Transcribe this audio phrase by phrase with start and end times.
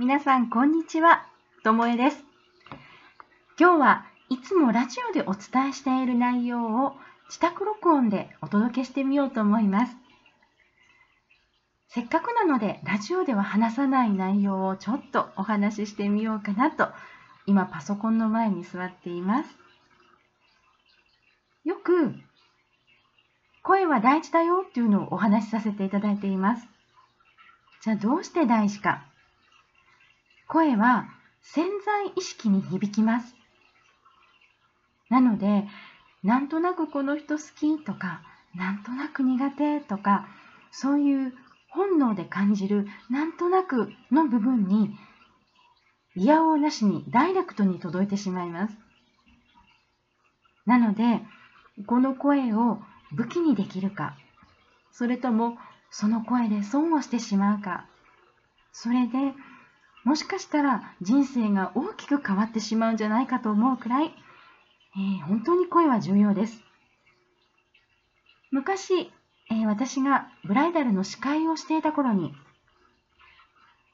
[0.00, 1.26] 皆さん、こんにちは。
[1.64, 2.24] ともえです。
[3.58, 6.92] 今日はいつもラジオでお伝えしている内容を
[7.26, 9.96] 自宅録音でお届けしてみようと思います。
[11.88, 16.90] せっかくなので、ラジオでは話さない内容をちょっとお話ししてみようかなと、
[17.46, 19.56] 今パソコンの前に座っています。
[21.64, 22.14] よく、
[23.64, 26.68] 声は大事だよっていうのをお話しさせていただいています。
[27.82, 29.07] じゃあどうして大事か。
[30.48, 31.08] 声は
[31.42, 33.36] 潜在意識に響きます。
[35.10, 35.68] なので、
[36.22, 38.22] なんとなくこの人好きとか、
[38.54, 40.26] なんとなく苦手とか、
[40.70, 41.34] そういう
[41.70, 44.96] 本能で感じるなんとなくの部分に、
[46.16, 48.78] いやおうなしにダイレクトに届いてしまいます。
[50.64, 51.20] なので、
[51.86, 52.80] この声を
[53.12, 54.16] 武器にできるか、
[54.92, 55.58] それとも
[55.90, 57.86] その声で損をしてしまうか、
[58.72, 59.34] それで
[60.08, 66.62] もしかしたら人生が大きく変わってしまうんじゃないかと思うくらい、えー、本当に声は重要です。
[68.50, 69.12] 昔、
[69.50, 72.32] えー、私がブライダルの司会をしていた頃に、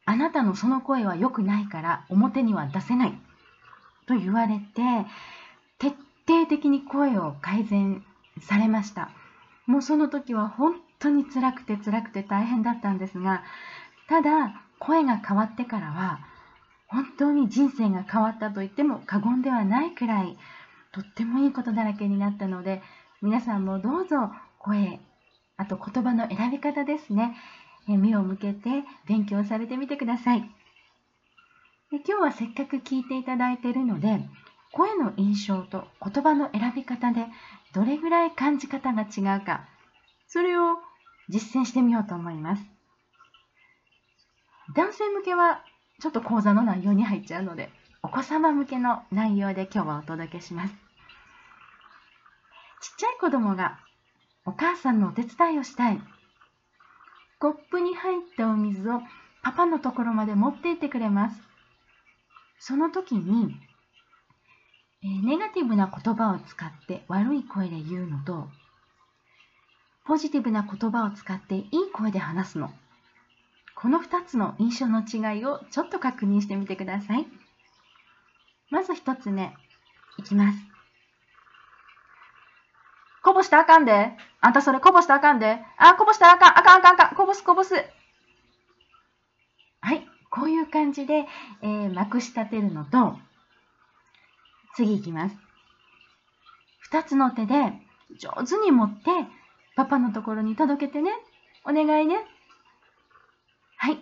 [0.05, 3.19] あなたのその声は良くないから表には出せない
[4.07, 4.83] と言われて、
[5.81, 5.97] 徹
[6.29, 8.05] 底的に声を改善
[8.41, 9.11] されました。
[9.67, 13.43] もうその時は本当に辛くて辛くて大変だったんですが、
[14.09, 16.21] ただ声が変わってからは
[16.89, 20.37] 本当に人生が変わったと言っても過言ではないくらい
[20.93, 22.83] とってもいいことだらけになったので
[23.23, 25.01] 皆さんもどうぞ声
[25.57, 27.37] あと言葉の選び方ですね
[27.87, 30.41] 目を向けて勉強されてみてください。
[31.91, 34.21] で今日はせっかく聞いていただいているので
[34.73, 37.27] 声の印象と言葉の選び方で
[37.73, 39.69] どれぐらい感じ方が違うか
[40.27, 40.77] それを
[41.29, 42.65] 実践してみようと思います。
[44.73, 45.63] 男性向けは
[46.01, 47.71] ちょっと講座の内容に入っちゃうので、
[48.03, 50.75] お子様向けの内容で今日はお届けします。
[52.81, 53.79] ちっちゃい子供が
[54.47, 56.01] お母さんのお手伝いをしたい。
[57.39, 59.01] コップに入ったお水を
[59.43, 61.41] パパのところまで持って行ってくれます。
[62.59, 63.55] その時に、
[65.03, 68.49] えネガティブな言葉を使って悪い声で言うのと、
[70.07, 72.73] ポジティブな言葉を使っていい声で話すの。
[73.85, 77.27] この2つの印象の違いをちょっと確認してみてください。
[78.71, 79.53] まず1つ目、
[80.17, 80.59] いきます。
[83.23, 84.13] こぼしたあかんで。
[84.41, 85.59] あんたそれこぼしたあかんで。
[85.77, 87.15] あ、こぼしたあかん、あかん、あかん、あかん。
[87.15, 87.75] こぼす、こぼす。
[89.83, 90.09] はい。
[90.31, 91.27] こういう感じで、
[91.61, 93.19] えー、まくし立てるのと、
[94.77, 95.37] 次いきます。
[96.91, 97.55] 2つの手で
[98.19, 99.11] 上手に持って、
[99.77, 101.11] パパのところに届けてね。
[101.67, 102.25] お願いね。
[103.85, 103.99] はい。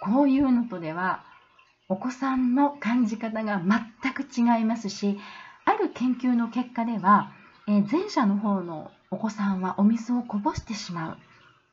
[0.00, 1.24] こういうのとでは、
[1.88, 5.16] お子さんの感じ方が全く違いますし、
[5.64, 7.32] ある研究の結果では、
[7.66, 11.16] え前者の方のお子さんはお水をこぼしてしまう。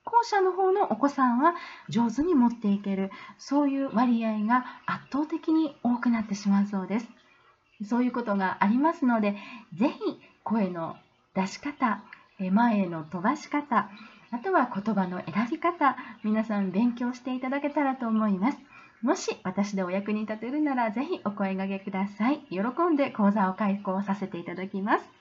[0.05, 1.55] 後者の方のお子さんは
[1.89, 3.11] 上手に持っていける。
[3.37, 7.09] そういう割合が圧倒的に多くなってしまうそうです。
[7.83, 9.35] そういうことがありますので、
[9.73, 10.95] ぜひ声の
[11.33, 12.01] 出し方、
[12.37, 13.89] 前への飛ばし方、
[14.31, 18.57] あとは言葉の選び方、皆さん勉強していただけたらと思います。
[19.01, 22.41] もし私でお役に立てるなら、ぜひお声がけください。
[22.49, 22.59] 喜
[22.91, 25.14] んで講座を開講させていただきます。